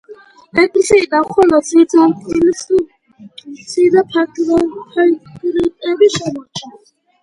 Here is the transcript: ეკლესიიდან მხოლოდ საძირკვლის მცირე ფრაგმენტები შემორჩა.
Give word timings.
ეკლესიიდან 0.61 1.25
მხოლოდ 1.27 1.67
საძირკვლის 1.67 2.65
მცირე 2.73 4.07
ფრაგმენტები 4.17 6.15
შემორჩა. 6.21 6.79